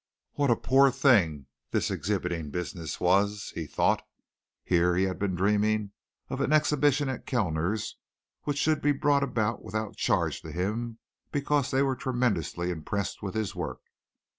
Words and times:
What 0.33 0.49
a 0.49 0.55
poor 0.55 0.89
thing 0.89 1.45
this 1.69 1.91
exhibiting 1.91 2.49
business 2.49 2.99
was, 2.99 3.51
he 3.53 3.67
thought. 3.67 4.01
Here 4.63 4.95
he 4.95 5.03
had 5.03 5.19
been 5.19 5.35
dreaming 5.35 5.91
of 6.27 6.41
an 6.41 6.51
exhibition 6.51 7.07
at 7.07 7.27
Kellners 7.27 7.97
which 8.41 8.57
should 8.57 8.81
be 8.81 8.93
brought 8.93 9.21
about 9.21 9.61
without 9.63 9.95
charge 9.97 10.41
to 10.41 10.51
him 10.51 10.97
because 11.31 11.69
they 11.69 11.83
were 11.83 11.95
tremendously 11.95 12.71
impressed 12.71 13.21
with 13.21 13.35
his 13.35 13.53
work. 13.55 13.81